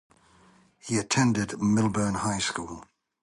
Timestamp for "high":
2.15-2.39